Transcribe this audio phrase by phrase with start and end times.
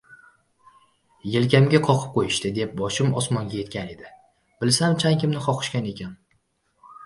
[1.41, 4.11] Elkamga qoqib qo‘yishdi deb boshim osmonga yetgan edi,
[4.65, 6.21] bilsam— changimni qoqishgan ekan.